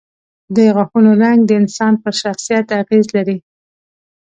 [0.55, 3.37] د غاښونو رنګ د انسان پر شخصیت اغېز لري.